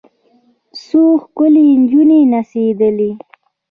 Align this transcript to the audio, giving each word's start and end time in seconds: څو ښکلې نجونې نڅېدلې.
څو 0.83 1.01
ښکلې 1.23 1.65
نجونې 1.81 2.19
نڅېدلې. 2.31 3.11